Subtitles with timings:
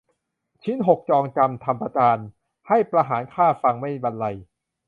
[0.63, 2.17] ชิ้นหกจองจำทำประจาน
[2.67, 4.35] ให้ประหารฆ่าฟังไม่บรรไลย